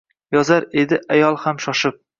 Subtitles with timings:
[0.35, 2.07] Yozar edi ayol ham shoshib